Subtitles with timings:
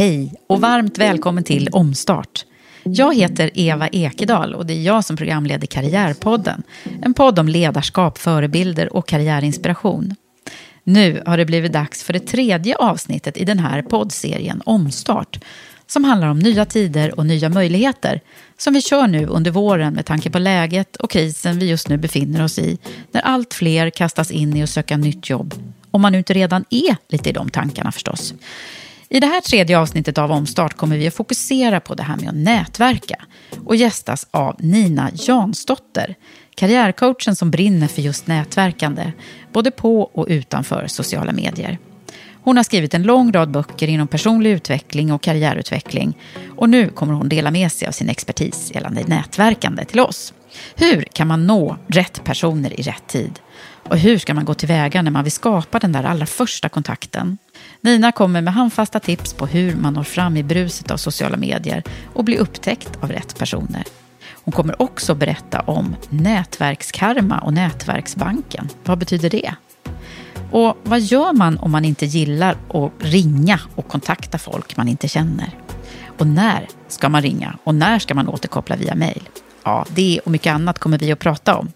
[0.00, 2.44] Hej och varmt välkommen till Omstart.
[2.82, 6.62] Jag heter Eva Ekedal och det är jag som programleder Karriärpodden.
[7.02, 10.14] En podd om ledarskap, förebilder och karriärinspiration.
[10.84, 15.44] Nu har det blivit dags för det tredje avsnittet i den här poddserien Omstart
[15.86, 18.20] som handlar om nya tider och nya möjligheter
[18.58, 21.96] som vi kör nu under våren med tanke på läget och krisen vi just nu
[21.96, 22.78] befinner oss i
[23.12, 25.54] när allt fler kastas in i att söka nytt jobb.
[25.90, 28.34] Om man nu inte redan är lite i de tankarna förstås.
[29.12, 32.28] I det här tredje avsnittet av Omstart kommer vi att fokusera på det här med
[32.28, 33.16] att nätverka
[33.64, 36.14] och gästas av Nina Jansdotter,
[36.54, 39.12] karriärcoachen som brinner för just nätverkande,
[39.52, 41.78] både på och utanför sociala medier.
[42.42, 46.18] Hon har skrivit en lång rad böcker inom personlig utveckling och karriärutveckling
[46.56, 50.34] och nu kommer hon dela med sig av sin expertis gällande nätverkande till oss.
[50.74, 53.40] Hur kan man nå rätt personer i rätt tid?
[53.88, 57.38] Och hur ska man gå tillväga när man vill skapa den där allra första kontakten?
[57.82, 61.82] Nina kommer med handfasta tips på hur man når fram i bruset av sociala medier
[62.14, 63.84] och blir upptäckt av rätt personer.
[64.44, 68.68] Hon kommer också berätta om nätverkskarma och nätverksbanken.
[68.84, 69.54] Vad betyder det?
[70.50, 75.08] Och vad gör man om man inte gillar att ringa och kontakta folk man inte
[75.08, 75.50] känner?
[76.18, 79.28] Och när ska man ringa och när ska man återkoppla via mejl?
[79.64, 81.72] Ja, det och mycket annat kommer vi att prata om.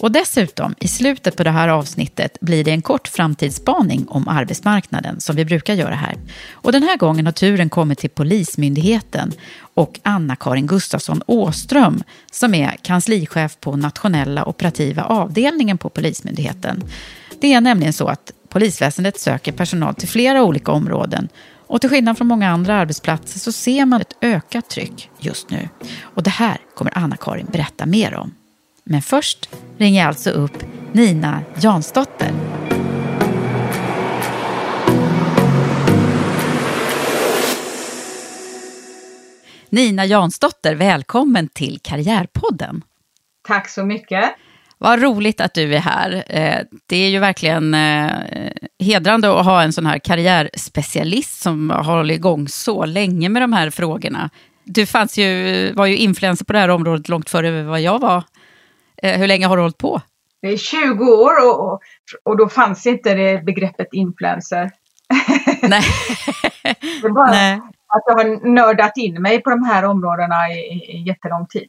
[0.00, 5.20] Och dessutom, i slutet på det här avsnittet blir det en kort framtidsspaning om arbetsmarknaden
[5.20, 6.16] som vi brukar göra här.
[6.52, 9.32] Och den här gången har turen kommit till Polismyndigheten
[9.74, 16.82] och Anna-Karin Gustafsson Åström som är kanslichef på nationella operativa avdelningen på Polismyndigheten.
[17.40, 21.28] Det är nämligen så att polisväsendet söker personal till flera olika områden
[21.66, 25.68] och till skillnad från många andra arbetsplatser så ser man ett ökat tryck just nu.
[26.00, 28.34] Och det här kommer Anna-Karin berätta mer om.
[28.84, 29.48] Men först
[29.78, 32.32] ringer jag alltså upp Nina Jansdotter.
[39.68, 42.82] Nina Jansdotter, välkommen till Karriärpodden.
[43.46, 44.24] Tack så mycket.
[44.78, 46.24] Vad roligt att du är här.
[46.26, 48.10] Eh, det är ju verkligen eh,
[48.78, 53.52] hedrande att ha en sån här karriärspecialist som har hållit igång så länge med de
[53.52, 54.30] här frågorna.
[54.64, 58.22] Du fanns ju, var ju influencer på det här området långt före vad jag var.
[59.02, 60.00] Eh, hur länge har du hållit på?
[60.42, 61.80] Det är 20 år och,
[62.22, 64.70] och då fanns inte det begreppet influencer.
[65.62, 65.82] Nej.
[66.62, 67.60] det är bara Nej.
[67.86, 71.66] att jag har nördat in mig på de här områdena i, i, i jättelång tid.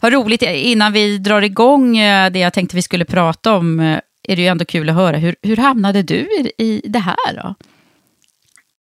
[0.00, 1.96] Vad roligt, innan vi drar igång
[2.32, 3.80] det jag tänkte vi skulle prata om,
[4.22, 5.16] är det ju ändå kul att höra.
[5.16, 7.54] Hur, hur hamnade du i, i det här då?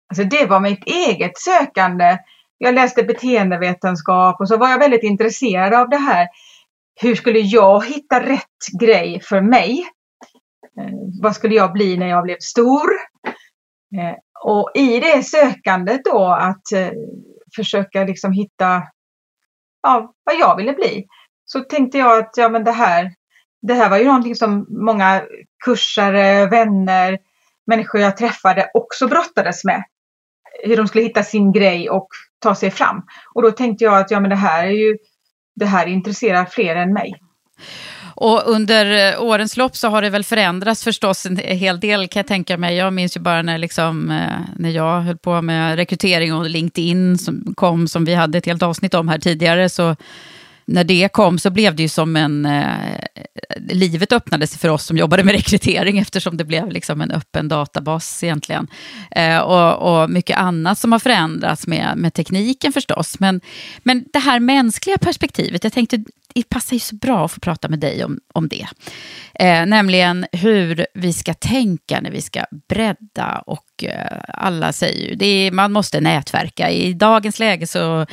[0.09, 2.19] Alltså det var mitt eget sökande.
[2.59, 6.29] Jag läste beteendevetenskap och så var jag väldigt intresserad av det här.
[7.01, 9.87] Hur skulle jag hitta rätt grej för mig?
[10.79, 12.91] Eh, vad skulle jag bli när jag blev stor?
[13.99, 16.91] Eh, och i det sökandet då att eh,
[17.57, 18.83] försöka liksom hitta
[19.83, 21.07] ja, vad jag ville bli.
[21.45, 23.11] Så tänkte jag att ja, men det, här,
[23.63, 25.23] det här var ju någonting som många
[25.65, 27.19] kursare, vänner,
[27.67, 29.85] människor jag träffade också brottades med.
[30.65, 32.09] Hur de skulle hitta sin grej och
[32.39, 33.03] ta sig fram.
[33.35, 34.97] Och då tänkte jag att ja, men det här är ju
[35.55, 37.13] det här intresserar fler än mig.
[38.15, 42.21] Och under eh, årens lopp så har det väl förändrats förstås en hel del kan
[42.21, 42.77] jag tänka mig.
[42.77, 47.19] Jag minns ju bara när, liksom, eh, när jag höll på med rekrytering och LinkedIn
[47.19, 49.97] som kom, som vi hade ett helt avsnitt om här tidigare, så
[50.65, 52.47] när det kom så blev det ju som en...
[52.47, 52.97] Eh,
[53.69, 57.49] livet öppnade sig för oss som jobbade med rekrytering eftersom det blev liksom en öppen
[57.49, 58.67] databas egentligen.
[59.11, 63.21] Eh, och, och, mycket annat som har förändrats med, med tekniken förstås.
[63.21, 63.41] Men,
[63.83, 66.05] men det här mänskliga perspektivet, jag tänkte
[66.35, 68.67] det passar ju så bra att få prata med dig om, om det.
[69.35, 75.15] Eh, nämligen hur vi ska tänka när vi ska bredda och eh, alla säger ju
[75.15, 76.71] det man måste nätverka.
[76.71, 78.07] I dagens läge så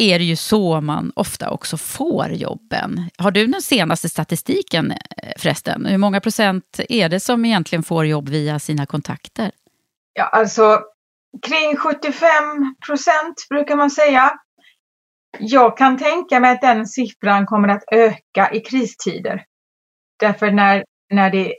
[0.00, 3.10] är det ju så man ofta också får jobben.
[3.18, 5.86] Har du den senaste statistiken eh, förresten?
[5.86, 9.50] Hur många procent är det som egentligen får jobb via sina kontakter?
[10.12, 10.80] Ja, alltså
[11.42, 14.32] kring 75 procent brukar man säga.
[15.38, 19.44] Jag kan tänka mig att den siffran kommer att öka i kristider.
[20.18, 21.54] Därför när, när det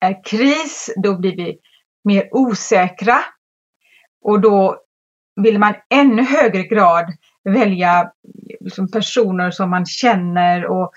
[0.00, 1.58] är kris, då blir vi
[2.04, 3.18] mer osäkra.
[4.24, 4.78] Och då
[5.40, 7.04] vill man ännu högre grad
[7.44, 8.10] välja
[8.60, 10.92] liksom personer som man känner och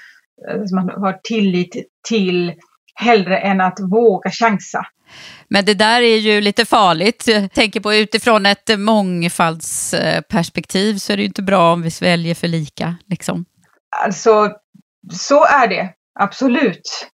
[0.49, 1.75] eh, som man har tillit
[2.07, 2.53] till
[2.95, 4.85] hellre än att våga chansa.
[5.47, 7.23] Men det där är ju lite farligt.
[7.27, 12.35] Jag tänker på utifrån ett mångfaldsperspektiv så är det ju inte bra om vi väljer
[12.35, 12.95] för lika.
[13.05, 13.45] Liksom.
[14.03, 14.51] Alltså,
[15.11, 15.89] så är det
[16.19, 17.09] absolut.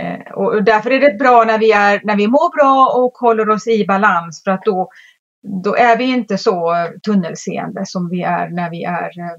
[0.00, 3.50] Eh, och därför är det bra när vi, är, när vi mår bra och håller
[3.50, 4.90] oss i balans för att då
[5.64, 9.36] då är vi inte så tunnelseende som vi är när vi är eh,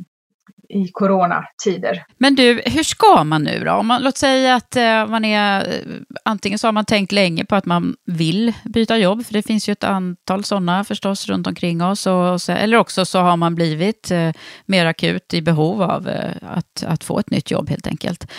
[0.74, 2.04] i coronatider.
[2.18, 3.72] Men du, hur ska man nu då?
[3.72, 5.96] Om man, låt säga att eh, man är, eh,
[6.26, 9.70] antingen så har man tänkt länge på att man vill byta jobb, för det finns
[9.70, 13.38] ju ett antal sådana förstås runt omkring oss, och, och så, eller också så har
[13.38, 14.32] man blivit eh,
[14.66, 18.32] mer akut i behov av eh, att, att få ett nytt jobb helt enkelt.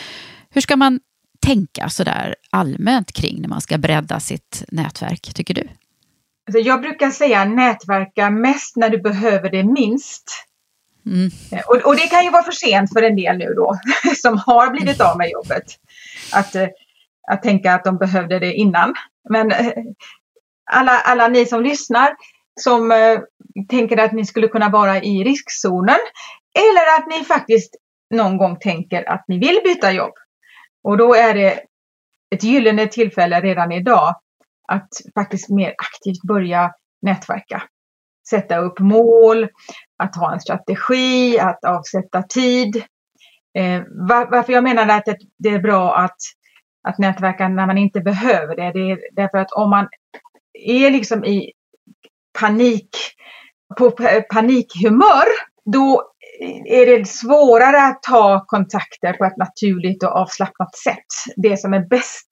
[0.51, 1.01] Hur ska man
[1.47, 5.69] tänka sådär allmänt kring när man ska bredda sitt nätverk, tycker du?
[6.47, 10.47] Alltså jag brukar säga nätverka mest när du behöver det minst.
[11.07, 11.31] Mm.
[11.53, 13.79] Eh, och, och, det kan ju vara för sent för en del nu då,
[14.23, 15.65] som har blivit av med jobbet.
[16.33, 16.69] Att, eh,
[17.29, 18.95] att tänka att de behövde det innan.
[19.29, 19.73] Men eh,
[20.71, 22.15] alla, alla ni som lyssnar
[22.61, 22.93] som
[23.69, 25.99] tänker att ni skulle kunna vara i riskzonen
[26.55, 27.77] eller att ni faktiskt
[28.15, 30.13] någon gång tänker att ni vill byta jobb.
[30.85, 31.61] Och då är det
[32.35, 34.15] ett gyllene tillfälle redan idag
[34.69, 36.73] att faktiskt mer aktivt börja
[37.03, 37.63] nätverka.
[38.31, 39.49] Sätta upp mål,
[39.99, 42.77] att ha en strategi, att avsätta tid.
[43.59, 45.05] Eh, var, varför jag menar att
[45.39, 46.17] det är bra att,
[46.89, 49.89] att nätverka när man inte behöver det, det är därför att om man
[50.55, 51.53] är liksom i
[52.41, 52.97] panik,
[53.79, 53.91] på
[54.33, 55.25] panikhumör,
[55.65, 56.13] då
[56.67, 61.37] är det svårare att ta kontakter på ett naturligt och avslappnat sätt.
[61.37, 62.29] Det som är bäst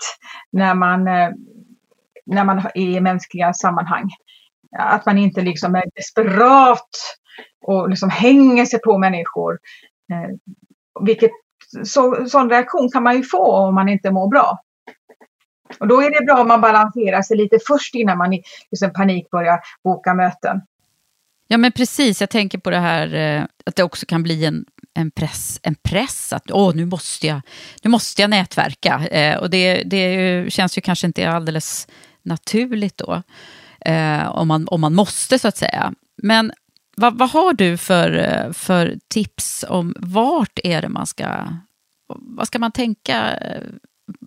[0.53, 1.31] när man eh,
[2.31, 4.11] när man är i mänskliga sammanhang.
[4.79, 6.89] Att man inte liksom är desperat
[7.67, 9.59] och liksom hänger sig på människor.
[10.13, 10.37] Eh,
[11.01, 11.31] vilket,
[11.85, 14.59] så, sån reaktion kan man ju få om man inte mår bra.
[15.81, 18.93] Och då är det bra om man balanserar sig lite först innan man i liksom
[18.93, 20.61] panik börjar boka möten.
[21.49, 24.65] Ja men precis, jag tänker på det här eh, att det också kan bli en,
[24.95, 27.41] en, press, en press att åh, nu, måste jag,
[27.83, 29.07] nu måste jag nätverka.
[29.11, 31.89] Eh, och det, det känns ju kanske inte alldeles
[32.23, 33.23] naturligt då.
[33.81, 35.93] Eh, om, man, om man måste så att säga.
[36.23, 36.53] Men
[36.97, 41.27] vad, vad har du för, eh, för tips om vart är det man ska...
[42.09, 43.63] Vad ska man tänka eh,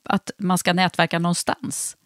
[0.04, 1.98] att man ska nätverka någonstans?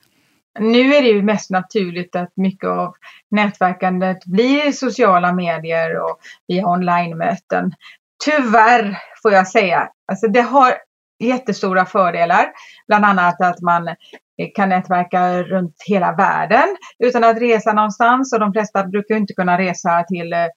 [0.59, 2.95] Nu är det ju mest naturligt att mycket av
[3.31, 7.73] nätverkandet blir sociala medier och via online-möten.
[8.25, 9.89] Tyvärr får jag säga.
[10.07, 10.73] Alltså det har
[11.19, 12.45] jättestora fördelar.
[12.87, 13.95] Bland annat att man
[14.41, 18.33] Eh, kan nätverka runt hela världen utan att resa någonstans.
[18.33, 20.47] Och de flesta brukar inte kunna resa till eh,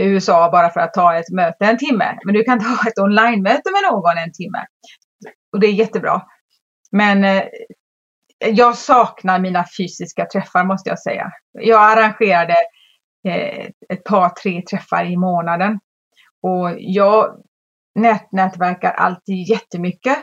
[0.00, 2.18] USA bara för att ta ett möte en timme.
[2.24, 4.64] Men du kan ta ett online-möte med någon en timme.
[5.52, 6.22] Och det är jättebra.
[6.92, 7.42] Men eh,
[8.38, 11.30] jag saknar mina fysiska träffar måste jag säga.
[11.52, 12.56] Jag arrangerade
[13.88, 15.80] ett par, tre träffar i månaden.
[16.42, 17.36] Och jag
[17.94, 20.18] nät nätverkar alltid jättemycket.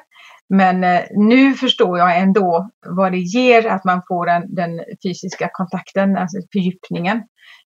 [0.54, 5.50] Men eh, nu förstår jag ändå vad det ger att man får den, den fysiska
[5.54, 7.22] kontakten, alltså fördjupningen.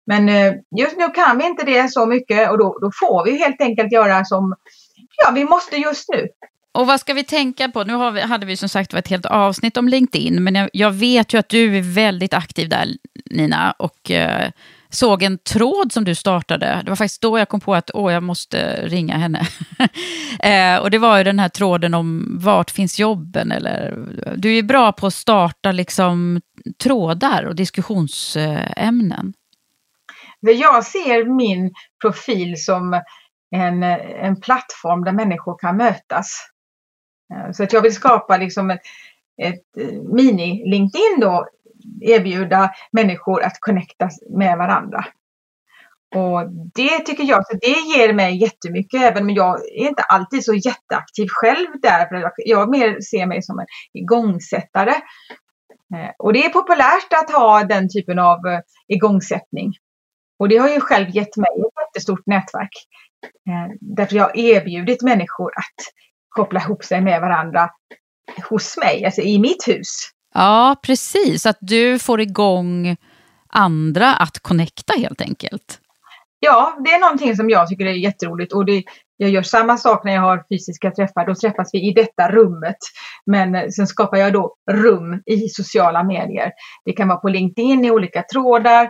[0.06, 3.38] Men eh, just nu kan vi inte det så mycket och då, då får vi
[3.38, 4.56] helt enkelt göra som
[5.25, 6.28] ja, vi måste just nu.
[6.72, 7.84] Och vad ska vi tänka på?
[7.84, 11.34] Nu vi, hade vi som sagt ett helt avsnitt om LinkedIn, men jag, jag, vet
[11.34, 12.88] ju att du är väldigt aktiv där,
[13.32, 13.72] Nina.
[13.72, 14.50] Och eh,
[14.94, 16.82] såg en tråd som du startade.
[16.84, 19.48] Det var faktiskt då jag kom på att åh, jag måste ringa henne.
[20.40, 23.52] eh, och det var ju den här tråden om vart finns jobben?
[23.52, 23.98] Eller,
[24.36, 26.42] du är bra på att starta liksom,
[26.84, 29.34] trådar och diskussionsämnen.
[30.40, 33.02] Jag ser min profil som
[33.52, 36.50] en, en plattform där människor kan mötas.
[37.34, 38.82] Eh, så att jag vill skapa liksom ett,
[39.42, 41.48] ett eh, mini-LinkedIn då,
[42.02, 45.06] erbjuda människor att connecta med varandra.
[46.16, 50.46] Och det tycker jag, så det ger mig jättemycket, även om jag är inte alltid
[50.46, 52.08] så jätteaktiv själv där.
[52.08, 54.94] För jag mer ser mig som en igångsättare.
[55.96, 59.74] Eh, och det är populärt att ha den typen av eh, igångsättning.
[60.40, 62.74] Och det har ju själv gett mig ett jättestort nätverk.
[63.50, 65.86] Eh, därför jag har erbjudit människor att
[66.30, 67.70] koppla ihop sig med varandra
[68.50, 70.10] hos mig, alltså i mitt hus.
[70.34, 71.46] Ja, precis.
[71.46, 72.98] Att du får igång
[73.48, 75.80] andra att connecta helt enkelt.
[76.40, 78.54] Ja, det är någonting som jag tycker är jätteroligt.
[78.54, 78.84] Och det,
[79.18, 81.25] jag gör samma sak när jag har fysiska träffar.
[81.25, 82.78] Då träffas vi i detta rummet.
[83.25, 86.52] Men eh, sen skapar jag då rum i sociala medier.
[86.86, 88.84] Det kan vara på LinkedIn i olika trådar.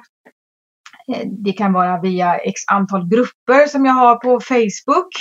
[1.14, 5.14] Eh, det kan vara via x antal grupper som jag har på Facebook.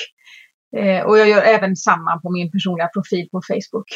[0.76, 3.86] Eh, och jag gör även samma på min personliga profil på Facebook.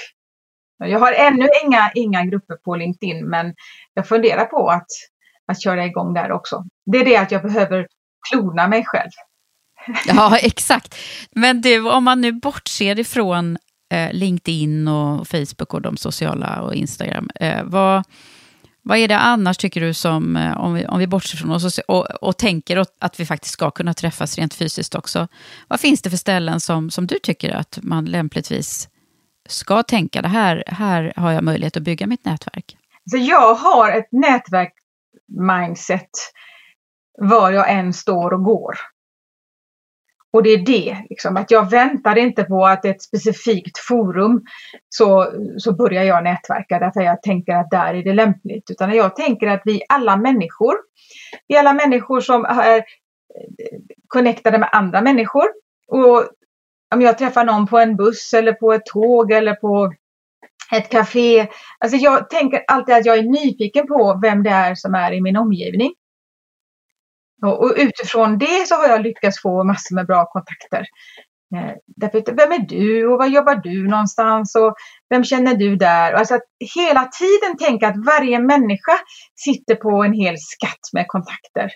[0.79, 3.55] Jag har ännu inga, inga grupper på LinkedIn men
[3.95, 4.87] jag funderar på att,
[5.47, 6.65] att köra igång där också.
[6.93, 7.87] Det är det att jag behöver
[8.31, 9.11] klona mig själv.
[10.07, 10.95] Ja, exakt.
[11.31, 13.59] Men du, om man nu bortser ifrån
[13.93, 18.05] eh, LinkedIn och Facebook och de sociala och Instagram, eh, vad,
[18.83, 21.79] vad är det annars tycker du som, eh, om vi, om vi bortser från oss
[21.79, 25.29] och, och, och tänker att vi faktiskt ska kunna träffas rent fysiskt också.
[25.69, 28.89] Vad finns det för ställen som, som du tycker att man lämpligtvis
[29.49, 32.77] ska tänka, det här, här har jag möjlighet att bygga mitt nätverk?
[33.11, 36.11] Så jag har ett nätverk-mindset
[37.19, 38.75] var jag än står och går.
[40.33, 44.43] Och det är det, liksom, att jag väntar inte på att ett specifikt forum
[44.89, 48.71] så, så börjar jag nätverka därför jag tänker att där är det lämpligt.
[48.71, 50.75] Utan jag tänker att vi alla människor,
[51.49, 52.85] vi alla människor som är
[54.09, 55.47] connectade med andra människor.
[55.89, 56.25] Och
[56.95, 59.93] om jag träffar någon på en buss eller på ett tåg eller på
[60.73, 61.49] ett café.
[61.79, 65.21] Alltså jag tänker alltid att jag är nyfiken på vem det är som är i
[65.21, 65.93] min omgivning.
[67.43, 70.85] Och, och utifrån det så har jag lyckats få massor med bra kontakter.
[71.55, 74.75] Eh, därför, vem är du och var jobbar du någonstans och
[75.11, 76.13] vem känner du där?
[76.13, 76.43] Alltså att
[76.77, 78.93] hela tiden tänka att varje människa
[79.35, 81.71] sitter på en hel skatt med kontakter.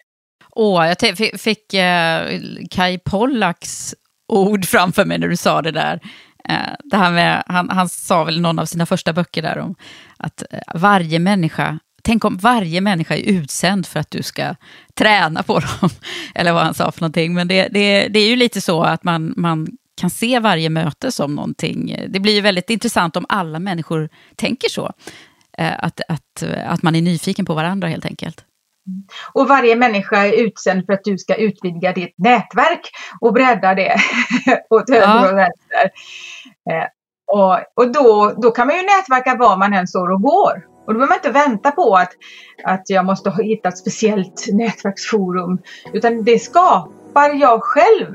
[0.51, 2.41] Åh, jag fick eh,
[2.71, 3.95] Kai Pollaks
[4.31, 6.01] ord framför mig när du sa det där.
[6.49, 9.59] Eh, det här med, han, han sa väl i någon av sina första böcker där
[9.59, 9.75] om
[10.17, 14.55] att eh, varje människa Tänk om varje människa är utsänd för att du ska
[14.95, 15.91] träna på dem.
[16.35, 17.35] Eller vad han sa för någonting.
[17.35, 19.69] Men det, det, det är ju lite så att man, man
[20.01, 21.97] kan se varje möte som någonting.
[22.09, 24.93] Det blir ju väldigt intressant om alla människor tänker så.
[25.59, 28.45] Eh, att, att, att man är nyfiken på varandra helt enkelt.
[29.33, 33.97] Och varje människa är utsänd för att du ska utvidga ditt nätverk och bredda det
[34.71, 35.31] åt höger ja.
[35.31, 35.91] och vänster.
[36.71, 36.87] Eh,
[37.27, 40.67] och och då, då kan man ju nätverka var man än står och går.
[40.87, 42.11] Och då behöver man inte vänta på att,
[42.65, 45.59] att jag måste hitta ett speciellt nätverksforum.
[45.93, 48.15] Utan det skapar jag själv.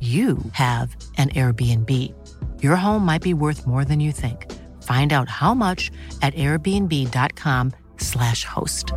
[0.00, 1.90] you have an Airbnb.
[2.62, 4.46] Your home might be worth more than you think.
[4.82, 5.90] Find out how much
[6.22, 8.94] at airbnb.com/slash host.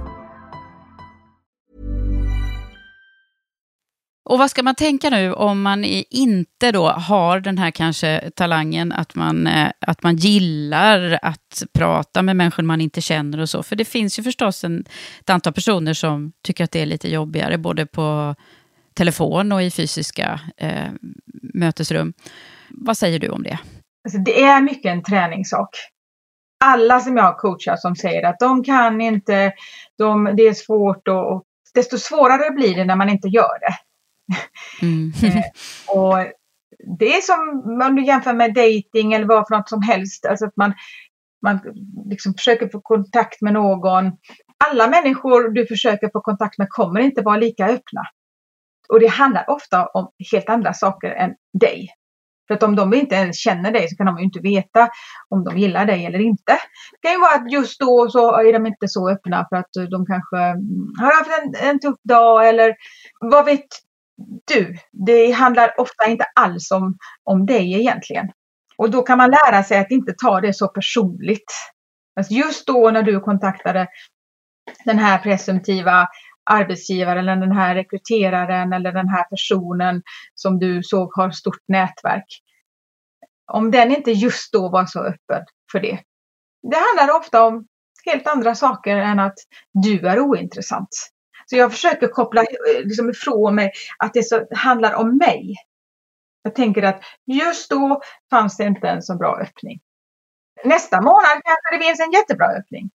[4.26, 8.92] Och vad ska man tänka nu om man inte då har den här kanske talangen
[8.92, 13.64] att man, eh, att man gillar att prata med människor man inte känner och så.
[13.64, 14.86] För det finns ju förstås en,
[15.20, 18.36] ett antal personer som tycker att det är lite jobbigare, både på
[18.96, 20.92] telefon och i fysiska eh,
[21.54, 22.14] mötesrum.
[22.70, 23.60] Vad säger du om det?
[24.06, 25.70] Alltså, det är mycket en träningssak.
[26.66, 29.54] Alla som jag har coachat som säger att de kan inte,
[29.98, 33.76] de, det är svårt och, och desto svårare blir det när man inte gör det.
[34.86, 35.12] Mm.
[35.88, 36.18] Och
[37.00, 40.26] det är som om du jämför med dating eller vad för något som helst.
[40.26, 40.74] Alltså att man,
[41.42, 41.60] man
[42.10, 44.12] liksom försöker få kontakt med någon.
[44.70, 48.02] Alla människor du försöker få kontakt med kommer inte vara lika öppna.
[48.90, 51.90] Och det handlar ofta om helt andra saker än dig.
[52.48, 54.90] För att om de inte ens känner dig så kan de ju inte veta
[55.30, 56.58] om de gillar dig eller inte.
[56.92, 59.90] Det kan ju vara att just då så är de inte så öppna för att
[59.92, 62.76] de kanske mm, har haft en, en tuff dag eller
[63.20, 63.66] vad vet
[64.54, 64.78] du?
[64.92, 68.32] Det handlar ofta inte alls om, om dig egentligen.
[68.78, 71.52] Och då kan man lära sig att inte ta det så personligt.
[72.16, 73.88] Alltså just då när du kontaktade
[74.86, 76.08] den här presumtiva
[76.44, 80.02] arbetsgivaren eller den här rekryteraren eller den här personen
[80.36, 82.26] som du såg har stort nätverk.
[83.52, 86.00] Om den inte just då var så öppen för det.
[86.72, 87.68] Det handlar ofta om
[88.06, 89.38] helt andra saker än att
[89.74, 90.90] du är ointressant.
[91.46, 95.56] Så jag försöker koppla eh, liksom ifrån mig att det så handlar om mig.
[96.42, 99.80] Jag tänker att just då fanns det inte en så bra öppning.
[100.66, 102.90] Nästa månad kanske det finns en jättebra öppning.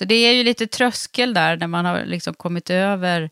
[0.00, 3.30] Så det är ju lite tröskel där när man har liksom kommit över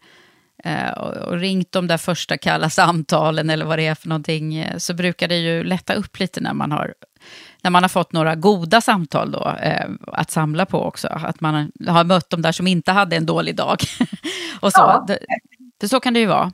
[0.64, 4.54] eh, och, och ringt de där första kalla samtalen eller vad det är för någonting.
[4.54, 6.94] Eh, så brukar det ju lätta upp lite när man har,
[7.62, 11.08] när man har fått några goda samtal då, eh, att samla på också.
[11.08, 13.78] Att man har mött de där som inte hade en dålig dag.
[14.60, 14.80] och så.
[14.80, 15.04] Ja.
[15.08, 15.18] Det,
[15.80, 16.52] det, så kan det ju vara.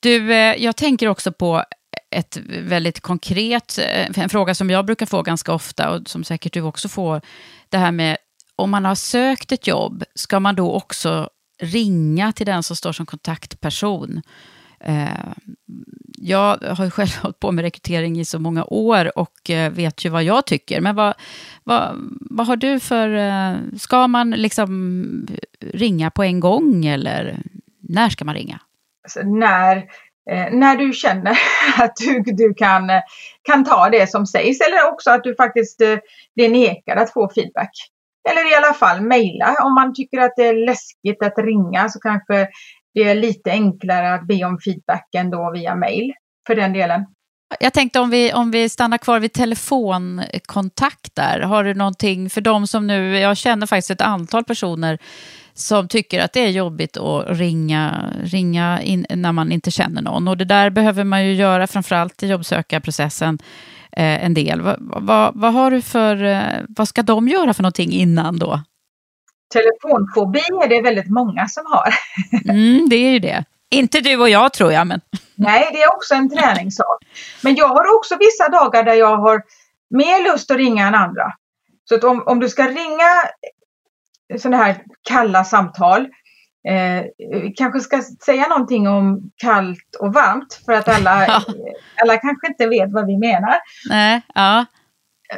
[0.00, 1.64] Du, eh, jag tänker också på
[2.10, 6.52] ett väldigt konkret, eh, en fråga som jag brukar få ganska ofta och som säkert
[6.52, 7.20] du också får.
[7.68, 8.16] Det här med
[8.56, 11.28] om man har sökt ett jobb, ska man då också
[11.60, 14.22] ringa till den som står som kontaktperson?
[14.80, 15.08] Eh,
[16.18, 20.04] jag har ju själv hållit på med rekrytering i så många år och eh, vet
[20.04, 20.80] ju vad jag tycker.
[20.80, 21.14] Men vad,
[21.64, 23.08] vad, vad har du för...
[23.08, 25.26] Eh, ska man liksom
[25.60, 27.38] ringa på en gång eller
[27.80, 28.60] när ska man ringa?
[29.04, 29.84] Alltså när,
[30.50, 31.38] när du känner
[31.78, 32.90] att du, du kan,
[33.42, 35.80] kan ta det som sägs eller också att du faktiskt
[36.34, 37.93] blir nekad att få feedback.
[38.30, 39.56] Eller i alla fall mejla.
[39.64, 42.48] Om man tycker att det är läskigt att ringa så kanske
[42.94, 46.12] det är lite enklare att be om feedback ändå via mejl
[46.46, 47.06] för den delen.
[47.60, 51.40] Jag tänkte om vi, om vi stannar kvar vid telefonkontakt där.
[51.40, 54.98] Har du någonting för de som nu, jag känner faktiskt ett antal personer
[55.54, 60.28] som tycker att det är jobbigt att ringa, ringa in när man inte känner någon.
[60.28, 63.38] Och det där behöver man ju göra, framförallt i jobbsökarprocessen,
[63.92, 64.60] eh, en del.
[64.60, 68.60] Vad, vad, vad har du för, eh, vad ska de göra för någonting innan då?
[69.52, 71.94] Telefonfobi är det väldigt många som har.
[72.50, 73.44] Mm, det är ju det.
[73.70, 75.00] Inte du och jag tror jag, men...
[75.34, 76.98] Nej, det är också en träningssak.
[77.42, 79.42] Men jag har också vissa dagar där jag har
[79.90, 81.32] mer lust att ringa än andra.
[81.88, 83.10] Så att om, om du ska ringa
[84.38, 84.76] sådana här
[85.08, 86.08] kalla samtal.
[86.68, 87.04] Eh,
[87.56, 91.26] kanske ska säga någonting om kallt och varmt för att alla,
[92.02, 93.54] alla kanske inte vet vad vi menar.
[93.88, 94.64] Nej, ja.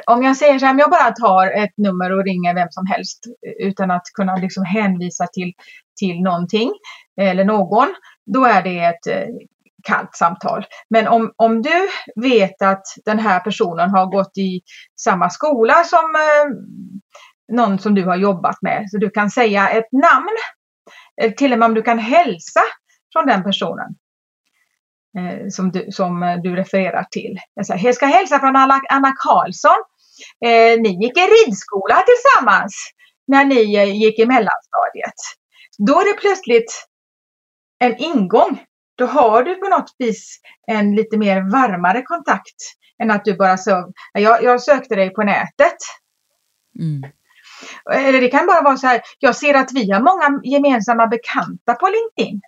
[0.07, 2.87] Om jag säger så här, om jag bara tar ett nummer och ringer vem som
[2.87, 3.25] helst
[3.61, 5.53] utan att kunna liksom hänvisa till,
[6.01, 6.73] till någonting
[7.21, 7.95] eller någon,
[8.27, 9.35] då är det ett eh,
[9.87, 10.67] kallt samtal.
[10.91, 14.61] Men om, om du vet att den här personen har gått i
[15.01, 16.57] samma skola som eh,
[17.53, 20.37] någon som du har jobbat med, så du kan säga ett namn,
[21.23, 22.61] eh, till och med om du kan hälsa
[23.13, 23.95] från den personen
[25.19, 27.39] eh, som, du, som du refererar till.
[27.55, 29.83] Jag, säger, jag ska hälsa från Anna, Anna Karlsson.
[30.45, 32.75] Eh, ni gick i ridskola tillsammans
[33.27, 35.21] när ni eh, gick i mellanstadiet.
[35.79, 36.87] Då är det plötsligt
[37.79, 38.65] en ingång.
[38.99, 42.57] Då har du på något vis en lite mer varmare kontakt
[43.03, 45.77] än att du bara så, jag, jag sökte dig på nätet.
[46.79, 47.11] Mm.
[47.93, 51.75] Eller det kan bara vara så här, jag ser att vi har många gemensamma bekanta
[51.75, 52.41] på LinkedIn.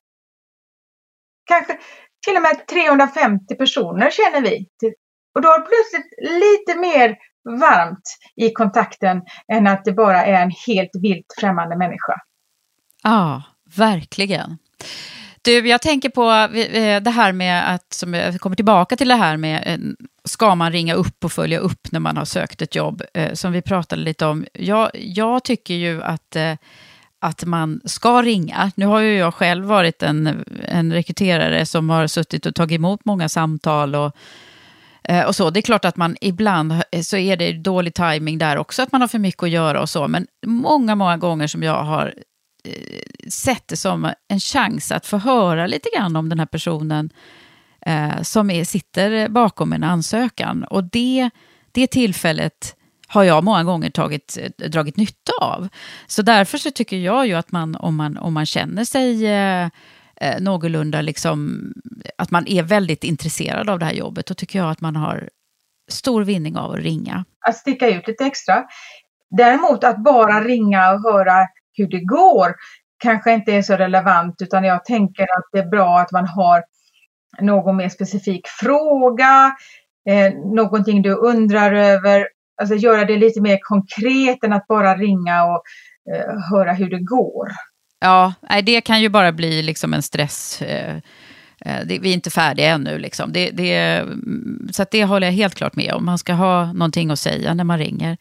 [1.44, 1.78] Kanske
[2.26, 4.66] till och med 350 personer känner vi.
[5.34, 7.16] Och då är det plötsligt lite mer
[7.60, 12.14] varmt i kontakten än att det bara är en helt vilt främmande människa.
[13.02, 13.42] Ja,
[13.76, 14.58] verkligen.
[15.48, 16.22] Du, jag tänker på
[17.00, 19.78] det här med att, som jag kommer tillbaka till det här med, eh,
[20.24, 23.52] ska man ringa upp och följa upp när man har sökt ett jobb, eh, som
[23.52, 24.46] vi pratade lite om.
[24.52, 26.54] Jag, jag tycker ju att eh,
[27.20, 28.72] att man ska ringa.
[28.74, 33.04] Nu har ju jag själv varit en, en rekryterare som har suttit och tagit emot
[33.04, 34.16] många samtal och,
[35.26, 35.50] och så.
[35.50, 39.00] Det är klart att man ibland så är det dålig timing där också, att man
[39.00, 40.08] har för mycket att göra och så.
[40.08, 42.14] Men många, många gånger som jag har
[42.68, 47.10] Eh, sett det som en chans att få höra lite grann om den här personen
[47.86, 50.64] eh, som är, sitter bakom en ansökan.
[50.64, 51.30] Och det,
[51.72, 52.74] det tillfället
[53.08, 55.68] har jag många gånger tagit, eh, dragit nytta av.
[56.06, 59.68] Så därför så tycker jag ju att man, om man, om man känner sig eh,
[60.20, 61.72] eh, någorlunda, liksom,
[62.18, 65.30] att man är väldigt intresserad av det här jobbet, då tycker jag att man har
[65.90, 67.24] stor vinning av att ringa.
[67.46, 68.64] Att sticka ut lite extra.
[69.30, 71.46] Däremot att bara ringa och höra
[71.78, 72.54] hur det går
[72.98, 76.62] kanske inte är så relevant utan jag tänker att det är bra att man har
[77.40, 79.56] någon mer specifik fråga,
[80.08, 82.28] eh, någonting du undrar över,
[82.62, 85.62] alltså göra det lite mer konkret än att bara ringa och
[86.14, 87.48] eh, höra hur det går.
[88.00, 90.62] Ja, det kan ju bara bli liksom en stress.
[90.62, 90.96] Eh,
[91.64, 92.98] eh vi är inte färdiga ännu.
[92.98, 93.32] Liksom.
[93.32, 96.04] Det, det, mm, så det håller jag helt klart med om.
[96.04, 98.16] Man ska ha någonting att säga när man ringer.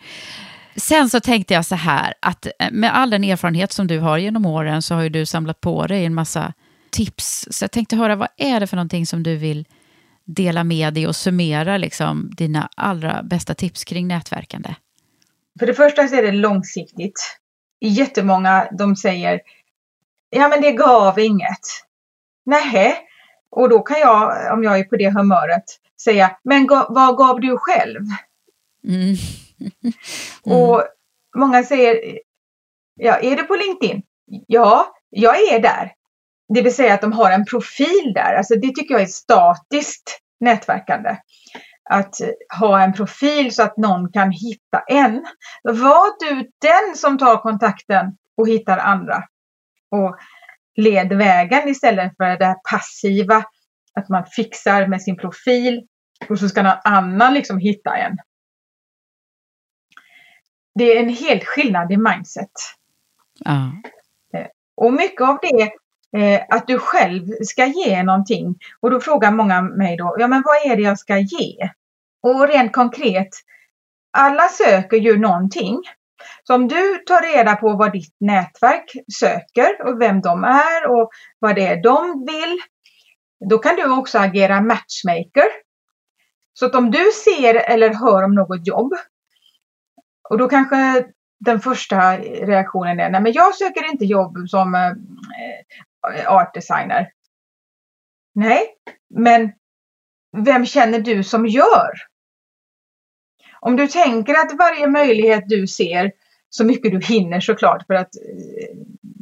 [0.81, 4.17] Sen så tänkte jag så här, att eh, med all den erfarenhet som du har
[4.17, 6.53] genom åren så har ju du samlat på dig en massa
[6.91, 7.47] tips.
[7.51, 9.65] Så jag tänkte höra, vad är det för någonting som du vill
[10.25, 14.75] dela med dig och summera liksom, dina allra bästa tips kring nätverkande?
[15.59, 17.37] För det första så är det långsiktigt.
[17.79, 19.41] Jättemånga de säger,
[20.29, 21.67] ja men det gav inget.
[22.45, 22.95] Nej.
[23.49, 25.63] Och då kan jag, om jag är på det humöret,
[26.03, 28.01] säga, men vad gav du själv?
[28.87, 29.15] Mm.
[29.59, 30.59] Mm.
[30.59, 30.83] Och
[31.35, 32.19] många säger,
[32.95, 34.01] ja, är du på LinkedIn?
[34.47, 35.93] Ja, jag är där.
[36.53, 38.33] Det vill säga att de har en profil där.
[38.33, 41.17] Alltså det tycker jag är statiskt nätverkande.
[41.89, 42.15] Att
[42.59, 45.25] ha en profil så att någon kan hitta en.
[45.63, 49.23] Var du den som tar kontakten och hittar andra.
[49.91, 50.17] Och
[50.75, 53.43] led vägen istället för det här passiva.
[53.93, 55.87] Att man fixar med sin profil
[56.29, 58.17] och så ska någon annan liksom hitta en
[60.77, 62.51] det är en helt skillnad i mindset.
[63.39, 63.71] Ja.
[64.33, 65.71] Eh, och mycket av det
[66.19, 68.55] eh, att du själv ska ge någonting.
[68.79, 71.69] Och då frågar många mig då, ja men vad är det jag ska ge?
[72.21, 73.29] Och rent konkret,
[74.11, 75.81] alla söker ju någonting.
[76.43, 81.09] Så om du tar reda på vad ditt nätverk söker och vem de är och
[81.39, 82.59] vad det är de vill,
[83.49, 85.47] då kan du också agera matchmaker.
[86.53, 88.93] Så att om du ser eller hör om något jobb
[90.29, 91.05] och då kanske
[91.39, 94.91] den första reaktionen är, nej men jag söker inte jobb som eh,
[96.15, 97.09] eh, art designer.
[98.35, 98.67] Nej,
[99.09, 99.51] men
[100.37, 101.91] vem känner du som gör?
[103.59, 106.11] Om du tänker att varje möjlighet du ser,
[106.49, 108.77] så mycket du hinner såklart, för att eh,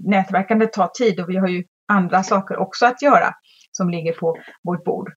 [0.06, 3.34] nätverkandet tar tid och vi har ju andra saker också att göra
[3.72, 5.14] som ligger på vårt bord.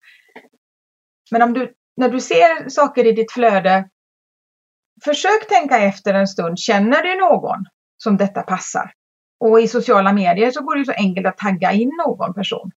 [1.30, 3.88] Men om du, när du ser saker i ditt flöde
[5.04, 6.58] försök tänka efter en stund.
[6.58, 7.64] Känner du någon
[7.96, 8.92] som detta passar?
[9.40, 12.70] Och i sociala medier så går det så enkelt att tagga in någon person.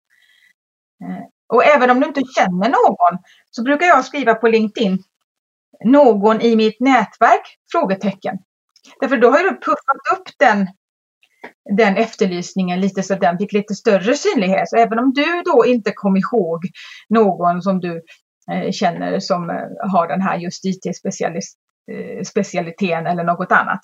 [1.04, 3.18] Eh, och även om du inte känner någon
[3.50, 5.02] så brukar jag skriva på LinkedIn
[5.84, 7.58] någon i mitt nätverk?
[7.72, 8.38] Frågetecken.
[9.00, 10.68] Därför då har du puffat upp den
[11.76, 14.68] den efterlysningen lite så att den fick lite större synlighet.
[14.68, 16.66] Så även om du då inte kom ihåg
[17.08, 18.02] någon som du
[18.52, 21.58] eh, känner som eh, har den här just IT-specialist
[21.90, 23.80] Eh, specialiteten eller något annat.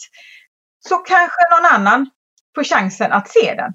[0.88, 2.10] Så kanske någon annan
[2.54, 3.72] får chansen att se den.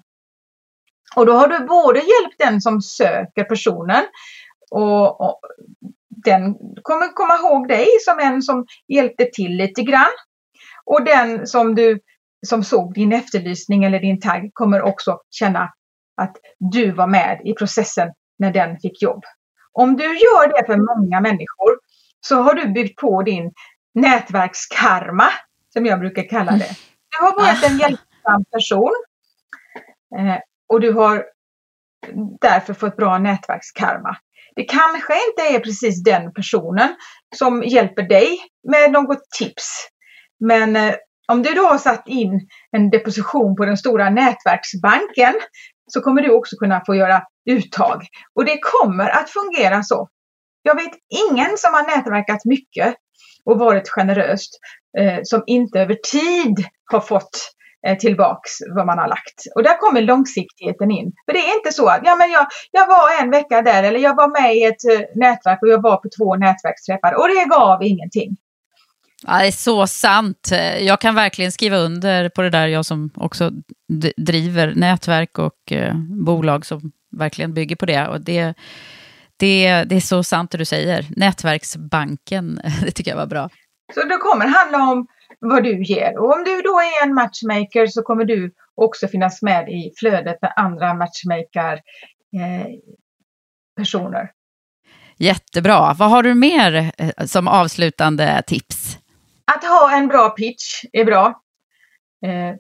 [1.16, 4.04] Och då har du både hjälpt den som söker personen
[4.72, 5.40] och, och
[6.26, 10.14] den kommer komma ihåg dig som en som hjälpte till lite grann.
[10.86, 12.00] Och den som du
[12.48, 15.70] som såg din efterlysning eller din tagg kommer också känna
[16.18, 19.24] att du var med i processen när den fick jobb.
[19.72, 21.80] Om du gör det för många människor
[22.22, 23.52] så har du byggt på din
[23.94, 25.28] nätverkskarma,
[25.74, 26.76] som jag brukar kalla det.
[27.10, 28.94] Du har varit en hjälpsam person
[30.18, 30.38] eh,
[30.70, 31.26] och du har
[32.42, 34.18] därför fått bra nätverkskarma.
[34.56, 36.96] Det kanske inte är precis den personen
[37.36, 38.40] som hjälper dig
[38.72, 39.88] med något tips.
[40.40, 40.96] Men eh,
[41.28, 45.34] om du då har satt in en deposition på den stora nätverksbanken
[45.88, 48.06] så kommer du också kunna få göra uttag.
[48.36, 50.10] Och det kommer att fungera så.
[50.62, 50.92] Jag vet
[51.30, 52.96] ingen som har nätverkat mycket
[53.46, 54.60] och varit generöst
[54.98, 57.52] eh, som inte över tid har fått
[57.88, 59.44] eh, tillbaks vad man har lagt.
[59.56, 61.12] Och där kommer långsiktigheten in.
[61.26, 64.00] För det är inte så att ja, men jag, jag var en vecka där eller
[64.00, 67.46] jag var med i ett eh, nätverk och jag var på två nätverksträffar och det
[67.50, 68.38] gav ingenting.
[69.28, 70.50] Ja, det är så sant.
[70.52, 73.52] Eh, jag kan verkligen skriva under på det där, jag som också
[74.18, 78.08] driver nätverk och eh, bolag som verkligen bygger på det.
[78.08, 78.54] Och det,
[79.42, 81.06] det, det är så sant det du säger.
[81.10, 83.50] Nätverksbanken, det tycker jag var bra.
[83.94, 85.08] Så det kommer handla om
[85.40, 86.18] vad du ger.
[86.18, 90.42] Och om du då är en matchmaker så kommer du också finnas med i flödet
[90.42, 91.74] med andra matchmaker
[92.36, 92.68] eh,
[93.78, 94.32] personer.
[95.18, 95.94] Jättebra.
[95.94, 98.98] Vad har du mer eh, som avslutande tips?
[99.56, 101.42] Att ha en bra pitch är bra.
[102.26, 102.56] Eh,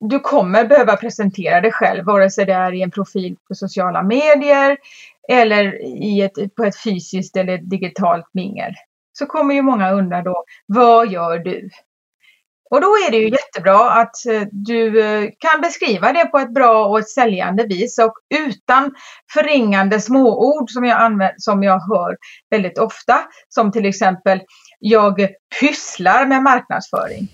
[0.00, 4.02] du kommer behöva presentera dig själv, vare sig det är i en profil på sociala
[4.02, 4.76] medier
[5.28, 8.72] eller i ett, på ett fysiskt eller digitalt mingel.
[9.18, 11.70] Så kommer ju många undra då, vad gör du?
[12.70, 16.54] Och då är det ju jättebra att eh, du eh, kan beskriva det på ett
[16.54, 18.94] bra och ett säljande vis och utan
[19.32, 22.16] förringande småord som jag, använder, som jag hör
[22.50, 23.18] väldigt ofta.
[23.48, 24.40] Som till exempel,
[24.78, 25.28] jag
[25.60, 27.28] pysslar med marknadsföring.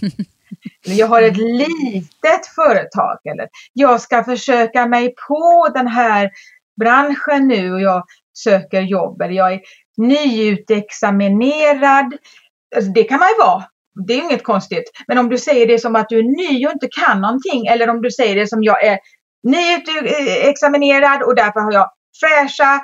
[0.84, 3.18] jag har ett litet företag.
[3.24, 6.30] Eller jag ska försöka mig på den här
[6.80, 8.04] branschen nu och jag
[8.38, 9.22] söker jobb.
[9.22, 9.60] Eller jag är
[9.96, 12.14] nyutexaminerad.
[12.76, 13.64] Alltså det kan man ju vara.
[14.06, 14.90] Det är inget konstigt.
[15.08, 17.90] Men om du säger det som att du är ny och inte kan någonting eller
[17.90, 18.98] om du säger det som jag är
[19.42, 22.82] nyutexaminerad och därför har jag fräscha,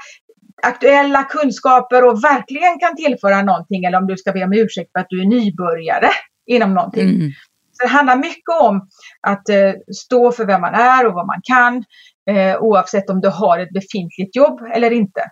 [0.63, 5.01] aktuella kunskaper och verkligen kan tillföra någonting eller om du ska be om ursäkt för
[5.01, 6.11] att du är nybörjare
[6.47, 7.09] inom någonting.
[7.09, 7.31] Mm.
[7.81, 8.89] Det handlar mycket om
[9.21, 11.85] att eh, stå för vem man är och vad man kan
[12.31, 15.31] eh, oavsett om du har ett befintligt jobb eller inte.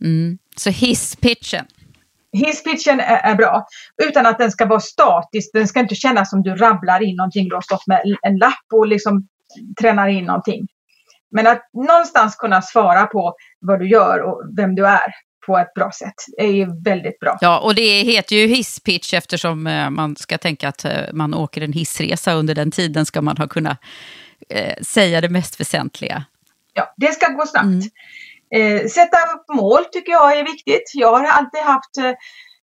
[0.00, 0.38] Mm.
[0.56, 1.66] Så hisspitchen?
[2.32, 3.66] Hisspitchen är, är bra.
[4.02, 5.50] Utan att den ska vara statisk.
[5.52, 7.48] Den ska inte kännas som du rabblar in någonting.
[7.48, 9.28] Du har stått med en lapp och liksom
[9.80, 10.66] tränar in någonting.
[11.30, 15.14] Men att någonstans kunna svara på vad du gör och vem du är
[15.46, 17.38] på ett bra sätt är ju väldigt bra.
[17.40, 21.60] Ja, och det heter ju hisspitch eftersom eh, man ska tänka att eh, man åker
[21.60, 22.32] en hissresa.
[22.32, 23.78] Under den tiden ska man ha kunnat
[24.48, 26.24] eh, säga det mest väsentliga.
[26.72, 27.64] Ja, det ska gå snabbt.
[27.64, 27.82] Mm.
[28.54, 30.92] Eh, sätta upp mål tycker jag är viktigt.
[30.94, 32.12] Jag har alltid haft eh,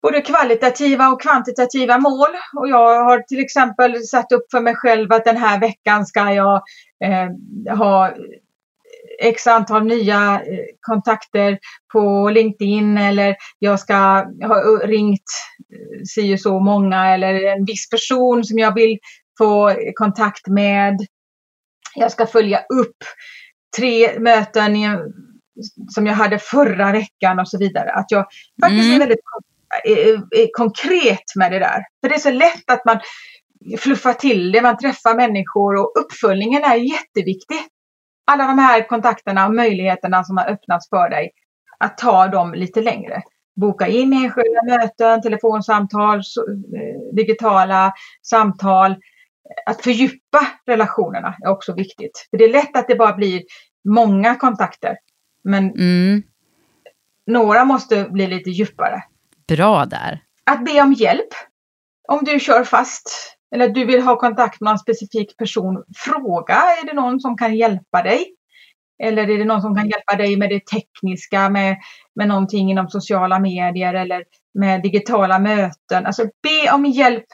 [0.02, 2.28] både kvalitativa och kvantitativa mål.
[2.56, 6.34] Och jag har till exempel satt upp för mig själv att den här veckan ska
[6.34, 6.62] jag
[7.04, 8.14] eh, ha
[9.20, 11.60] x antal nya eh, kontakter
[11.94, 13.96] på LinkedIn eller jag ska
[14.44, 15.22] ha ringt
[15.74, 18.98] eh, si och så många eller en viss person som jag vill
[19.38, 20.98] få kontakt med.
[21.96, 22.98] Jag ska följa upp
[23.78, 24.76] tre möten
[25.90, 27.92] som jag hade förra veckan och så vidare.
[27.92, 28.26] Att jag
[28.62, 28.96] faktiskt mm.
[28.96, 29.20] är väldigt
[30.32, 31.84] är konkret med det där.
[32.02, 33.00] För det är så lätt att man
[33.80, 37.58] fluffar till det, man träffar människor och uppföljningen är jätteviktig.
[38.26, 41.32] Alla de här kontakterna och möjligheterna som har öppnats för dig,
[41.80, 43.22] att ta dem lite längre.
[43.56, 48.96] Boka in enskilda möten, telefonsamtal, eh, digitala samtal.
[49.66, 52.28] Att fördjupa relationerna är också viktigt.
[52.30, 53.44] För det är lätt att det bara blir
[53.84, 54.98] många kontakter
[55.46, 56.24] men mm.
[57.28, 59.04] några måste bli lite djupare.
[59.48, 60.24] Bra där.
[60.44, 61.30] Att be om hjälp.
[62.08, 66.86] Om du kör fast eller du vill ha kontakt med en specifik person, fråga är
[66.86, 68.26] det någon som kan hjälpa dig?
[69.04, 71.78] Eller är det någon som kan hjälpa dig med det tekniska, med,
[72.16, 74.24] med någonting inom sociala medier eller
[74.60, 76.06] med digitala möten?
[76.06, 77.26] Alltså be om hjälp.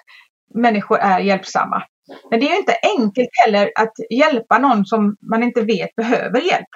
[0.54, 1.84] Människor är hjälpsamma.
[2.30, 6.42] Men det är ju inte enkelt heller att hjälpa någon som man inte vet behöver
[6.42, 6.70] hjälp.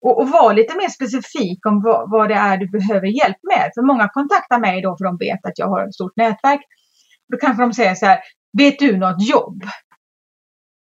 [0.00, 3.70] Och, och vara lite mer specifik om vad, vad, det är du behöver hjälp med.
[3.74, 6.60] För många kontaktar mig då för de vet att jag har ett stort nätverk.
[7.32, 8.18] Då kanske de säger så här,
[8.58, 9.62] vet du något jobb?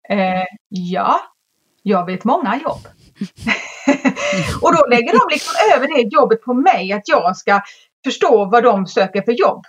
[0.09, 1.19] Eh, ja,
[1.83, 2.87] jag vet många jobb.
[4.61, 7.61] och då lägger de liksom över det jobbet på mig, att jag ska
[8.03, 9.63] förstå vad de söker för jobb.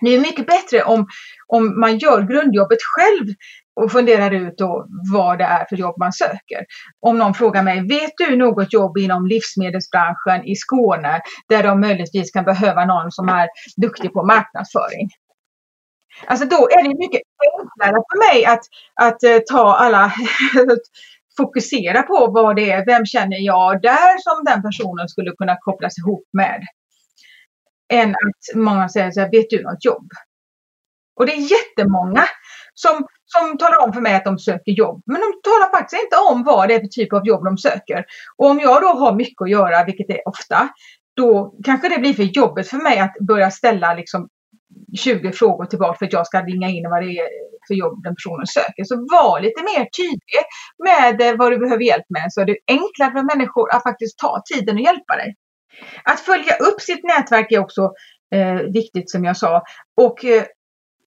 [0.00, 1.06] Det är mycket bättre om,
[1.46, 3.34] om man gör grundjobbet själv
[3.80, 6.64] och funderar ut då vad det är för jobb man söker.
[7.00, 12.30] Om någon frågar mig, vet du något jobb inom livsmedelsbranschen i Skåne där de möjligtvis
[12.30, 15.08] kan behöva någon som är duktig på marknadsföring?
[16.26, 20.12] Alltså då är det mycket enklare för mig att, att uh, ta alla,
[21.36, 25.98] fokusera på vad det är, vem känner jag där som den personen skulle kunna kopplas
[25.98, 26.62] ihop med.
[27.92, 30.08] Än att många säger så här, vet du något jobb?
[31.16, 32.24] Och det är jättemånga
[32.74, 35.02] som, som talar om för mig att de söker jobb.
[35.06, 38.04] Men de talar faktiskt inte om vad det är för typ av jobb de söker.
[38.36, 40.68] Och om jag då har mycket att göra, vilket det är ofta,
[41.16, 44.28] då kanske det blir för jobbet för mig att börja ställa liksom
[44.98, 47.28] 20 frågor tillbaka för att jag ska ringa in vad det är
[47.68, 48.84] för jobb den personen söker.
[48.84, 50.42] Så var lite mer tydlig
[50.84, 54.18] med eh, vad du behöver hjälp med så är det enklare för människor att faktiskt
[54.18, 55.34] ta tiden och hjälpa dig.
[56.04, 57.92] Att följa upp sitt nätverk är också
[58.34, 59.62] eh, viktigt som jag sa.
[59.96, 60.44] Och eh,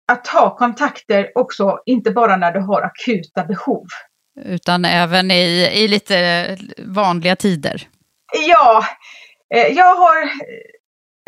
[0.08, 3.86] att ta kontakter också, inte bara när du har akuta behov.
[4.46, 7.88] Utan även i, i lite vanliga tider.
[8.48, 8.84] Ja,
[9.56, 10.32] eh, jag har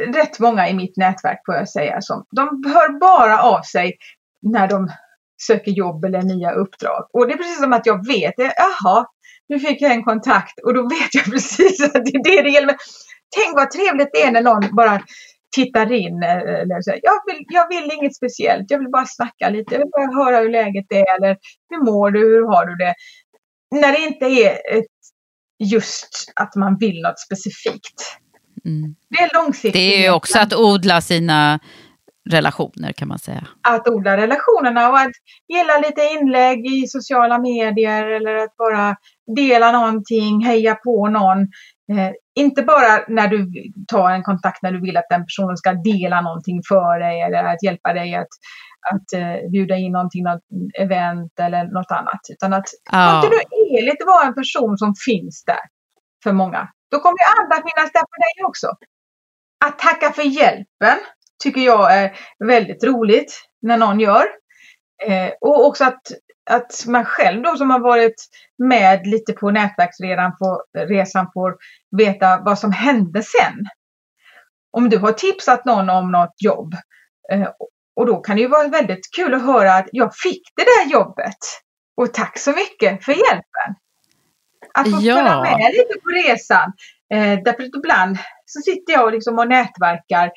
[0.02, 2.02] rätt många i mitt nätverk får jag säga.
[2.02, 3.94] Som, de hör bara av sig
[4.42, 4.90] när de
[5.42, 7.10] söker jobb eller nya uppdrag.
[7.14, 9.06] Och det är precis som att jag vet, jaha,
[9.48, 12.50] nu fick jag en kontakt och då vet jag precis att det är det det
[12.50, 12.76] gäller.
[13.38, 15.02] Tänk vad trevligt det är när någon bara
[15.56, 16.24] tittar in.
[16.24, 16.94] Eh, eller så.
[17.02, 19.74] Jag, vill, jag vill inget speciellt, jag vill bara snacka lite.
[19.74, 21.38] Jag vill bara höra hur läget är eller
[21.70, 22.94] hur mår du, hur har du det?
[23.82, 24.96] När det inte är ett,
[25.60, 28.18] just att man vill något specifikt.
[28.66, 28.96] Mm.
[29.10, 29.74] Det är långsiktigt.
[29.74, 31.60] Det är ju också att odla sina
[32.30, 33.48] relationer kan man säga.
[33.62, 35.12] Att odla relationerna och att
[35.48, 38.96] gilla lite inlägg i sociala medier eller att bara
[39.36, 41.40] dela någonting, heja på någon.
[41.92, 43.52] Eh, inte bara när du
[43.88, 47.44] tar en kontakt när du vill att den personen ska dela någonting för dig eller
[47.44, 48.28] att hjälpa dig att,
[48.92, 50.42] att uh, bjuda in någonting, något
[50.80, 52.22] event eller något annat.
[52.34, 53.22] Utan att ja.
[53.22, 55.64] kontinuerligt vara en person som finns där
[56.24, 56.70] för många.
[56.96, 58.68] Då kommer ju andra finnas där för dig också.
[59.66, 60.98] Att tacka för hjälpen
[61.44, 64.26] tycker jag är väldigt roligt när någon gör.
[65.04, 66.02] Eh, och också att,
[66.50, 68.16] att man själv då som har varit
[68.58, 71.56] med lite på nätverksresan får, resan får
[71.98, 73.66] veta vad som hände sen.
[74.72, 76.74] Om du har tipsat någon om något jobb
[77.32, 77.50] eh,
[77.96, 80.92] och då kan det ju vara väldigt kul att höra att jag fick det där
[80.92, 81.38] jobbet.
[81.98, 83.76] Och tack så mycket för hjälpen.
[84.76, 85.16] Att få ja.
[85.16, 86.74] följa med lite på resan.
[87.14, 90.32] Eh, därför att ibland så sitter jag liksom och nätverkar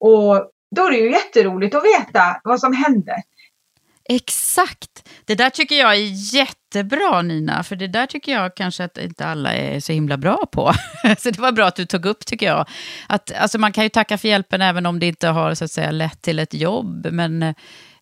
[0.00, 3.22] och då är det ju jätteroligt att veta vad som hände.
[4.08, 5.08] Exakt.
[5.24, 9.26] Det där tycker jag är jättebra Nina, för det där tycker jag kanske att inte
[9.26, 10.72] alla är så himla bra på.
[11.18, 12.68] så det var bra att du tog upp tycker jag.
[13.08, 15.70] Att, alltså man kan ju tacka för hjälpen även om det inte har så att
[15.70, 17.06] säga lett till ett jobb.
[17.10, 17.42] Men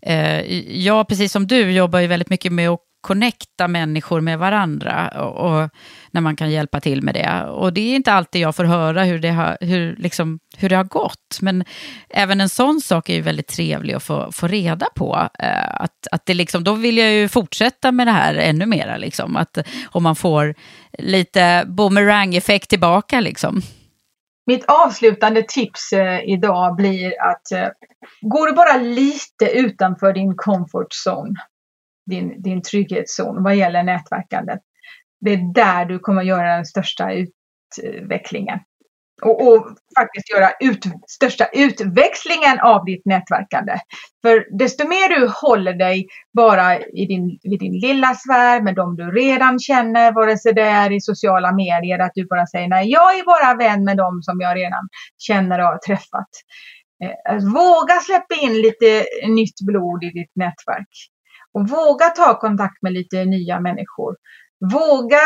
[0.03, 0.41] eh,
[0.79, 5.63] jag, precis som du, jobbar ju väldigt mycket med att connecta människor med varandra och,
[5.63, 5.71] och,
[6.11, 7.45] när man kan hjälpa till med det.
[7.45, 10.77] Och det är inte alltid jag får höra hur det har, hur, liksom, hur det
[10.77, 11.65] har gått, men
[12.11, 15.29] även en sån sak är ju väldigt trevlig att få, få reda på.
[15.39, 18.97] Eh, att, att det liksom, då vill jag ju fortsätta med det här ännu mera,
[18.97, 20.55] liksom, att, om man får
[20.99, 23.21] lite boomerang-effekt tillbaka.
[23.21, 23.63] Liksom.
[24.47, 27.69] Mitt avslutande tips eh, idag blir att eh,
[28.21, 31.35] går du bara lite utanför din comfort zone
[32.07, 34.61] din, din trygghetszon vad gäller nätverkandet.
[35.21, 38.59] Det är där du kommer göra den största utvecklingen.
[39.23, 39.67] Och, och
[39.99, 43.79] faktiskt göra ut, största utväxlingen av ditt nätverkande.
[44.23, 48.97] För desto mer du håller dig bara i din, i din lilla sfär med de
[48.97, 52.91] du redan känner, vare sig det är i sociala medier, att du bara säger nej,
[52.91, 54.89] jag är bara vän med dem som jag redan
[55.19, 56.31] känner och har träffat.
[57.05, 61.12] Eh, våga släppa in lite nytt blod i ditt nätverk.
[61.55, 64.17] Och våga ta kontakt med lite nya människor.
[64.73, 65.21] Våga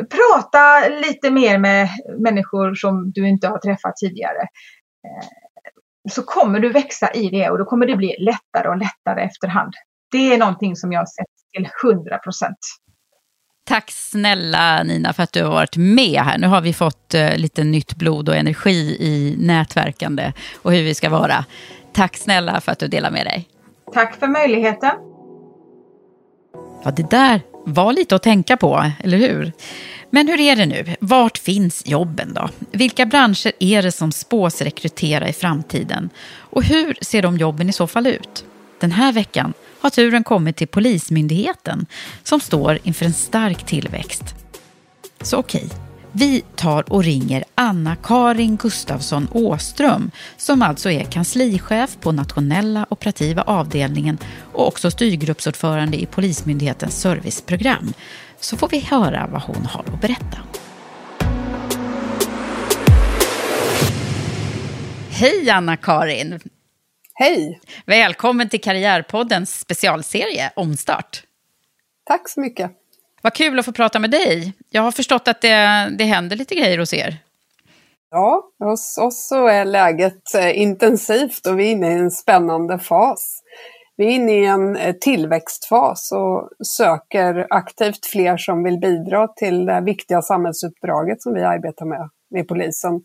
[0.00, 4.40] prata lite mer med människor som du inte har träffat tidigare.
[5.06, 5.28] Eh,
[6.10, 9.72] så kommer du växa i det och då kommer det bli lättare och lättare efterhand.
[10.10, 12.58] Det är någonting som jag har sett till 100 procent.
[13.64, 16.38] Tack snälla Nina för att du har varit med här.
[16.38, 20.94] Nu har vi fått uh, lite nytt blod och energi i nätverkande och hur vi
[20.94, 21.44] ska vara.
[21.92, 23.48] Tack snälla för att du delar med dig.
[23.92, 25.11] Tack för möjligheten.
[26.84, 29.52] Ja, det där var lite att tänka på, eller hur?
[30.10, 30.96] Men hur är det nu?
[31.00, 32.48] Vart finns jobben då?
[32.72, 36.10] Vilka branscher är det som spås rekrytera i framtiden?
[36.34, 38.44] Och hur ser de jobben i så fall ut?
[38.80, 41.86] Den här veckan har turen kommit till Polismyndigheten
[42.22, 44.34] som står inför en stark tillväxt.
[45.20, 45.68] Så okej,
[46.12, 54.18] vi tar och ringer Anna-Karin Gustafsson Åström som alltså är kanslichef på nationella operativa avdelningen
[54.52, 57.92] och också styrgruppsordförande i Polismyndighetens serviceprogram.
[58.40, 60.38] Så får vi höra vad hon har att berätta.
[65.10, 66.40] Hej Anna-Karin!
[67.14, 67.60] Hej!
[67.86, 71.22] Välkommen till Karriärpoddens specialserie Omstart.
[72.04, 72.81] Tack så mycket.
[73.22, 74.52] Vad kul att få prata med dig.
[74.70, 77.18] Jag har förstått att det, det händer lite grejer hos er.
[78.10, 82.78] Ja, hos oss så är läget eh, intensivt och vi är inne i en spännande
[82.78, 83.42] fas.
[83.96, 89.66] Vi är inne i en eh, tillväxtfas och söker aktivt fler som vill bidra till
[89.66, 93.00] det viktiga samhällsuppdraget som vi arbetar med med polisen.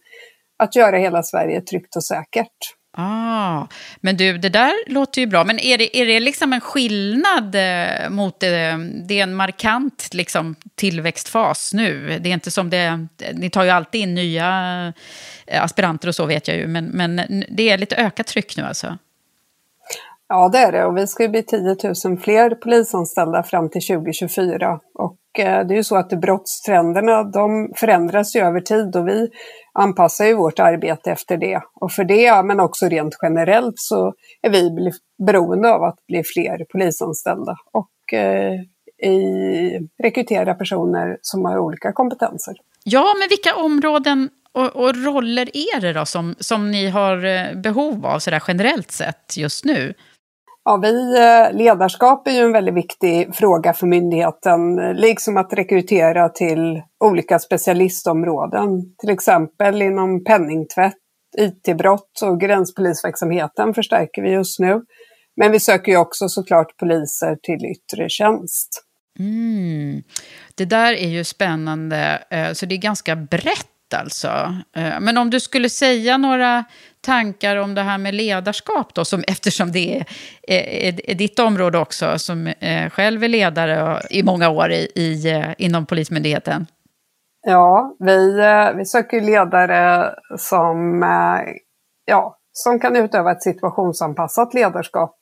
[0.58, 2.77] Att göra hela Sverige tryggt och säkert.
[3.00, 3.68] Ah,
[4.02, 5.44] men du, det där låter ju bra.
[5.44, 8.66] Men är det, är det liksom en skillnad eh, mot det?
[8.66, 12.20] Eh, det är en markant liksom, tillväxtfas nu.
[12.20, 13.08] Det är inte som det...
[13.34, 14.94] Ni tar ju alltid in nya
[15.46, 16.68] eh, aspiranter och så vet jag ju.
[16.68, 18.98] Men, men det är lite ökat tryck nu alltså?
[20.30, 20.86] Ja, det är det.
[20.86, 21.76] Och vi ska ju bli 10
[22.06, 24.80] 000 fler polisanställda fram till 2024.
[24.94, 29.30] Och eh, det är ju så att brottstrenderna de förändras ju över tid och vi
[29.78, 31.62] anpassar ju vårt arbete efter det.
[31.74, 34.92] Och för det, men också rent generellt, så är vi
[35.26, 38.54] beroende av att bli fler polisanställda och eh,
[39.10, 42.56] i, rekrytera personer som har olika kompetenser.
[42.84, 47.62] Ja, men vilka områden och, och roller är det då som, som ni har eh,
[47.62, 49.94] behov av så där generellt sett just nu?
[50.68, 55.54] Ja, vi, eh, ledarskap är ju en väldigt viktig fråga för myndigheten, eh, liksom att
[55.54, 58.96] rekrytera till olika specialistområden.
[58.98, 60.94] Till exempel inom penningtvätt,
[61.38, 64.82] IT-brott och gränspolisverksamheten förstärker vi just nu.
[65.36, 68.70] Men vi söker ju också såklart poliser till yttre tjänst.
[69.20, 70.04] Mm.
[70.56, 74.56] Det där är ju spännande, eh, så det är ganska brett alltså.
[75.00, 76.66] Men om du skulle säga några
[77.08, 80.06] tankar om det här med ledarskap då, som, eftersom det är,
[80.88, 85.32] är, är ditt område också, som eh, själv är ledare i många år i, i,
[85.32, 86.66] eh, inom Polismyndigheten?
[87.48, 91.54] Ja, vi, eh, vi söker ledare som, eh,
[92.06, 95.16] ja, som kan utöva ett situationsanpassat ledarskap.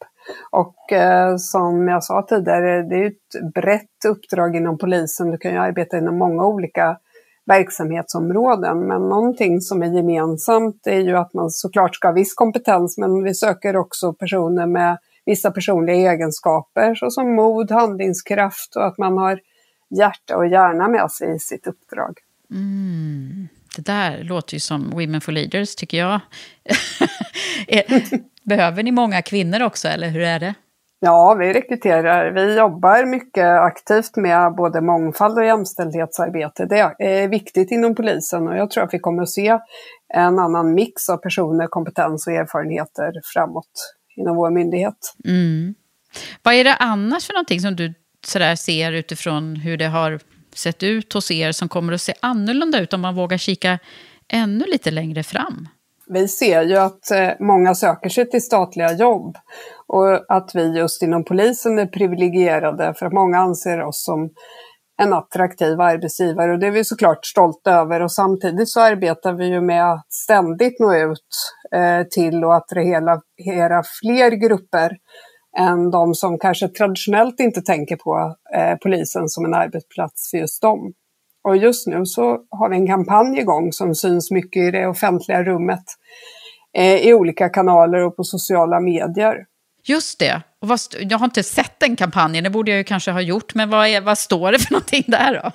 [0.52, 5.32] Och eh, som jag sa tidigare, det är ett brett uppdrag inom polisen.
[5.32, 6.98] Du kan ju arbeta inom många olika
[7.46, 8.88] verksamhetsområden.
[8.88, 13.24] Men någonting som är gemensamt är ju att man såklart ska ha viss kompetens, men
[13.24, 19.40] vi söker också personer med vissa personliga egenskaper såsom mod, handlingskraft och att man har
[19.90, 22.18] hjärta och hjärna med sig i sitt uppdrag.
[22.52, 23.48] Mm.
[23.76, 26.20] Det där låter ju som Women for Leaders, tycker jag.
[28.44, 30.54] Behöver ni många kvinnor också, eller hur är det?
[31.00, 32.32] Ja, vi rekryterar.
[32.32, 36.66] Vi jobbar mycket aktivt med både mångfald och jämställdhetsarbete.
[36.66, 39.60] Det är viktigt inom polisen och jag tror att vi kommer att se
[40.14, 45.16] en annan mix av personer, kompetens och erfarenheter framåt inom vår myndighet.
[45.26, 45.76] Mm.
[46.44, 47.94] Vad är det annars för någonting som du
[48.26, 50.20] sådär ser utifrån hur det har
[50.54, 53.80] sett ut hos er som kommer att se annorlunda ut om man vågar kika
[54.28, 55.68] ännu lite längre fram?
[56.08, 59.38] Vi ser ju att eh, många söker sig till statliga jobb
[59.88, 64.30] och att vi just inom polisen är privilegierade för att många anser oss som
[65.02, 69.46] en attraktiv arbetsgivare och det är vi såklart stolta över och samtidigt så arbetar vi
[69.46, 71.20] ju med att ständigt nå ut
[71.76, 74.92] eh, till och attrahera fler grupper
[75.58, 80.62] än de som kanske traditionellt inte tänker på eh, polisen som en arbetsplats för just
[80.62, 80.94] dem.
[81.46, 85.44] Och just nu så har vi en kampanj igång som syns mycket i det offentliga
[85.44, 85.84] rummet
[86.78, 89.46] eh, i olika kanaler och på sociala medier.
[89.84, 90.42] Just det.
[90.62, 93.56] Och vad, jag har inte sett den kampanjen, det borde jag ju kanske ha gjort,
[93.56, 95.52] men vad, är, vad står det för någonting där då?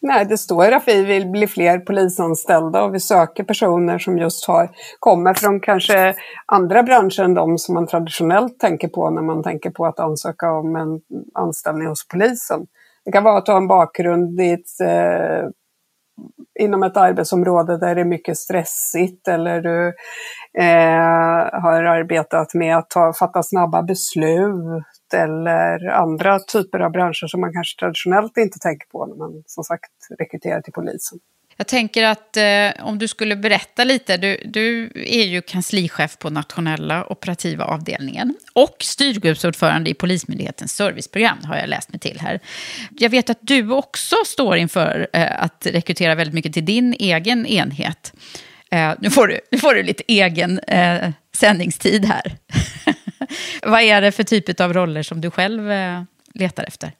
[0.00, 4.46] Nej, det står att vi vill bli fler polisanställda och vi söker personer som just
[4.46, 6.14] har, kommer från kanske
[6.46, 10.52] andra branscher än de som man traditionellt tänker på när man tänker på att ansöka
[10.52, 11.00] om en
[11.34, 12.66] anställning hos polisen.
[13.06, 15.48] Det kan vara att du har en bakgrund i ett, eh,
[16.60, 19.88] inom ett arbetsområde där det är mycket stressigt eller du
[20.58, 27.40] eh, har arbetat med att ta, fatta snabba beslut eller andra typer av branscher som
[27.40, 31.18] man kanske traditionellt inte tänker på när man som sagt rekryterar till polisen.
[31.56, 36.30] Jag tänker att eh, om du skulle berätta lite, du, du är ju kanslichef på
[36.30, 42.40] nationella operativa avdelningen och styrgruppsordförande i Polismyndighetens serviceprogram, har jag läst mig till här.
[42.90, 47.46] Jag vet att du också står inför eh, att rekrytera väldigt mycket till din egen
[47.46, 48.12] enhet.
[48.70, 52.36] Eh, nu, får du, nu får du lite egen eh, sändningstid här.
[53.62, 56.02] Vad är det för typ av roller som du själv eh,
[56.34, 56.92] letar efter?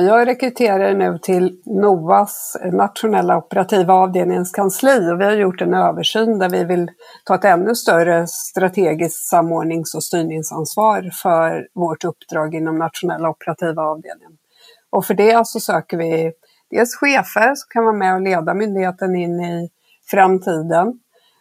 [0.00, 6.38] Jag rekryterar nu till NOAs nationella operativa avdelningens kansli och vi har gjort en översyn
[6.38, 6.90] där vi vill
[7.24, 14.32] ta ett ännu större strategiskt samordnings och styrningsansvar för vårt uppdrag inom nationella operativa avdelningen.
[14.90, 16.32] Och för det så söker vi
[16.70, 19.70] dels chefer som kan vara med och leda myndigheten in i
[20.10, 21.00] framtiden.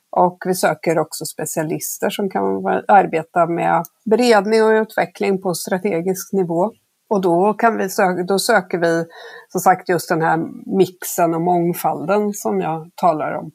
[0.10, 6.72] Och vi söker också specialister som kan arbeta med beredning och utveckling på strategisk nivå.
[7.14, 9.06] Och då, kan vi söka, då söker vi
[9.48, 10.38] som sagt just den här
[10.78, 13.52] mixen och mångfalden som jag talar om.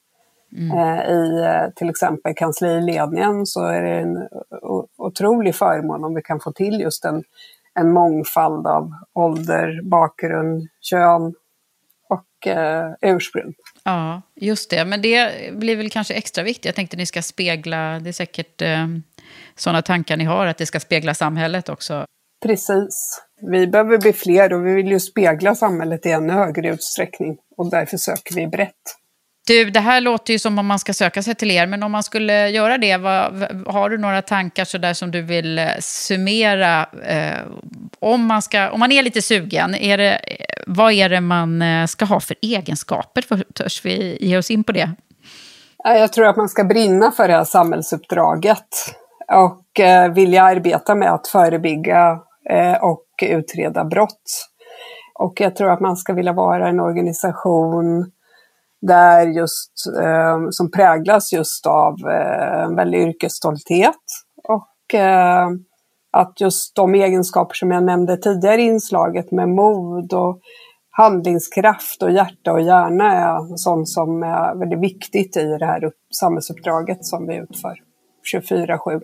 [0.57, 0.79] Mm.
[0.79, 4.29] Eh, I eh, till exempel kansliledningen så är det en
[4.97, 7.23] otrolig förmån om vi kan få till just en,
[7.75, 11.35] en mångfald av ålder, bakgrund, kön
[12.09, 13.55] och eh, ursprung.
[13.85, 14.85] Ja, just det.
[14.85, 16.65] Men det blir väl kanske extra viktigt.
[16.65, 18.87] Jag tänkte att ni ska spegla, det är säkert eh,
[19.55, 22.07] sådana tankar ni har, att det ska spegla samhället också.
[22.43, 23.23] Precis.
[23.51, 27.37] Vi behöver bli fler och vi vill ju spegla samhället i ännu högre utsträckning.
[27.57, 28.75] Och därför söker vi brett.
[29.47, 31.93] Du, det här låter ju som om man ska söka sig till er, men om
[31.93, 35.69] man skulle göra det, vad, har du några tankar så där som du vill eh,
[35.81, 36.87] summera?
[37.07, 37.39] Eh,
[38.01, 40.21] om, man ska, om man är lite sugen, är det,
[40.67, 43.25] vad är det man eh, ska ha för egenskaper?
[43.53, 44.91] Törs vi ge oss in på det?
[45.85, 48.69] Jag tror att man ska brinna för det här samhällsuppdraget
[49.33, 52.19] och eh, vilja arbeta med att förebygga eh,
[52.51, 54.49] Eh, och utreda brott.
[55.15, 58.11] Och jag tror att man ska vilja vara en organisation
[58.81, 59.73] där just,
[60.03, 63.95] eh, som präglas just av eh, en väldig yrkesstolthet
[64.49, 65.49] och eh,
[66.11, 70.41] att just de egenskaper som jag nämnde tidigare i inslaget med mod och
[70.91, 77.05] handlingskraft och hjärta och hjärna är sånt som är väldigt viktigt i det här samhällsuppdraget
[77.05, 77.75] som vi utför
[78.35, 79.03] 24-7.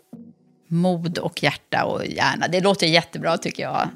[0.69, 3.89] Mod och hjärta och hjärna, det låter jättebra tycker jag.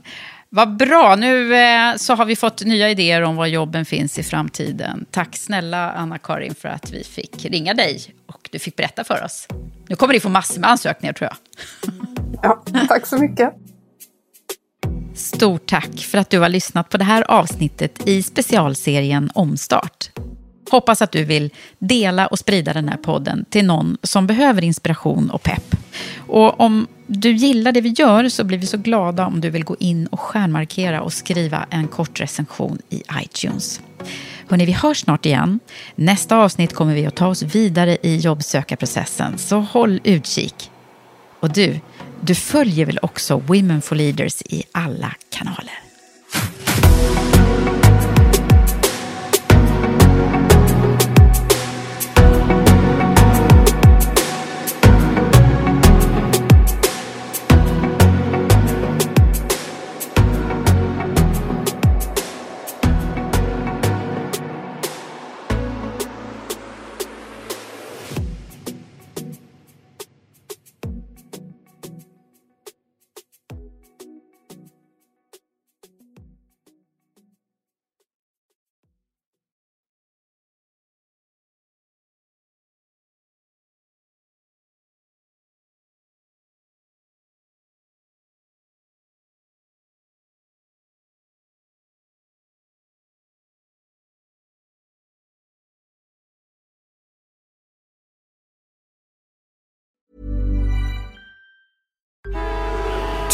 [0.50, 4.22] Vad bra, nu eh, så har vi fått nya idéer om var jobben finns i
[4.22, 5.06] framtiden.
[5.10, 9.48] Tack snälla Anna-Karin för att vi fick ringa dig och du fick berätta för oss.
[9.88, 11.36] Nu kommer ni få massor med ansökningar tror jag.
[12.42, 13.54] Ja, tack så mycket.
[15.14, 20.10] Stort tack för att du har lyssnat på det här avsnittet i specialserien Omstart.
[20.70, 25.30] Hoppas att du vill dela och sprida den här podden till någon som behöver inspiration
[25.30, 25.76] och pepp.
[26.16, 29.64] Och om du gillar det vi gör så blir vi så glada om du vill
[29.64, 33.80] gå in och stjärnmarkera och skriva en kort recension i iTunes.
[34.48, 35.60] Hörrni, vi hörs snart igen.
[35.94, 40.70] Nästa avsnitt kommer vi att ta oss vidare i jobbsökarprocessen, så håll utkik.
[41.40, 41.80] Och du,
[42.20, 45.78] du följer väl också Women for Leaders i alla kanaler?